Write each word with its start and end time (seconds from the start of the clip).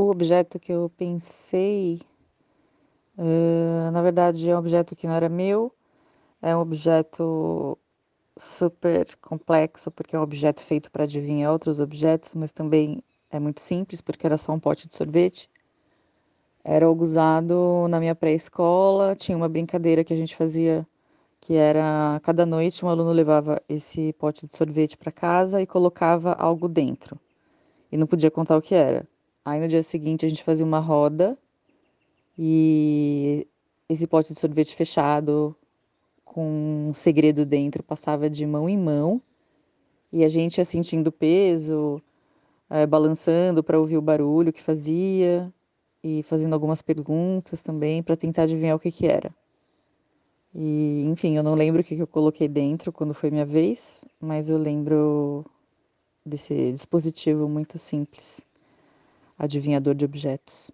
O 0.00 0.10
objeto 0.10 0.58
que 0.58 0.72
eu 0.72 0.90
pensei, 0.96 2.00
uh, 3.18 3.90
na 3.92 4.00
verdade, 4.00 4.48
é 4.48 4.56
um 4.56 4.58
objeto 4.58 4.96
que 4.96 5.06
não 5.06 5.12
era 5.12 5.28
meu, 5.28 5.74
é 6.40 6.56
um 6.56 6.60
objeto 6.60 7.76
super 8.34 9.14
complexo, 9.16 9.90
porque 9.90 10.16
é 10.16 10.18
um 10.18 10.22
objeto 10.22 10.64
feito 10.64 10.90
para 10.90 11.04
adivinhar 11.04 11.52
outros 11.52 11.80
objetos, 11.80 12.32
mas 12.34 12.50
também 12.50 13.02
é 13.30 13.38
muito 13.38 13.60
simples, 13.60 14.00
porque 14.00 14.26
era 14.26 14.38
só 14.38 14.52
um 14.54 14.58
pote 14.58 14.88
de 14.88 14.94
sorvete. 14.94 15.50
Era 16.64 16.86
algo 16.86 17.02
usado 17.02 17.86
na 17.90 18.00
minha 18.00 18.14
pré-escola, 18.14 19.14
tinha 19.14 19.36
uma 19.36 19.50
brincadeira 19.50 20.02
que 20.02 20.14
a 20.14 20.16
gente 20.16 20.34
fazia 20.34 20.86
que 21.42 21.56
era 21.56 22.18
cada 22.22 22.46
noite 22.46 22.82
um 22.86 22.88
aluno 22.88 23.12
levava 23.12 23.62
esse 23.68 24.14
pote 24.14 24.46
de 24.46 24.56
sorvete 24.56 24.96
para 24.96 25.12
casa 25.12 25.60
e 25.60 25.66
colocava 25.66 26.32
algo 26.32 26.68
dentro. 26.70 27.20
E 27.92 27.98
não 27.98 28.06
podia 28.06 28.30
contar 28.30 28.56
o 28.56 28.62
que 28.62 28.74
era. 28.74 29.06
Aí 29.50 29.58
no 29.58 29.66
dia 29.66 29.82
seguinte 29.82 30.24
a 30.24 30.28
gente 30.28 30.44
fazia 30.44 30.64
uma 30.64 30.78
roda 30.78 31.36
e 32.38 33.48
esse 33.88 34.06
pote 34.06 34.32
de 34.32 34.38
sorvete 34.38 34.76
fechado 34.76 35.56
com 36.24 36.88
um 36.90 36.94
segredo 36.94 37.44
dentro 37.44 37.82
passava 37.82 38.30
de 38.30 38.46
mão 38.46 38.68
em 38.68 38.78
mão 38.78 39.20
e 40.12 40.24
a 40.24 40.28
gente 40.28 40.58
ia 40.58 40.64
sentindo 40.64 41.10
peso, 41.10 42.00
é, 42.70 42.86
balançando 42.86 43.60
para 43.60 43.76
ouvir 43.76 43.96
o 43.96 44.00
barulho 44.00 44.52
que 44.52 44.62
fazia 44.62 45.52
e 46.00 46.22
fazendo 46.22 46.52
algumas 46.52 46.80
perguntas 46.80 47.60
também 47.60 48.04
para 48.04 48.16
tentar 48.16 48.44
adivinhar 48.44 48.76
o 48.76 48.78
que, 48.78 48.92
que 48.92 49.08
era. 49.08 49.34
E, 50.54 51.02
enfim, 51.08 51.36
eu 51.36 51.42
não 51.42 51.56
lembro 51.56 51.80
o 51.80 51.84
que, 51.84 51.96
que 51.96 52.02
eu 52.02 52.06
coloquei 52.06 52.46
dentro 52.46 52.92
quando 52.92 53.14
foi 53.14 53.32
minha 53.32 53.46
vez, 53.46 54.04
mas 54.20 54.48
eu 54.48 54.58
lembro 54.58 55.44
desse 56.24 56.72
dispositivo 56.72 57.48
muito 57.48 57.80
simples 57.80 58.48
adivinhador 59.40 59.94
de 59.94 60.04
objetos. 60.04 60.70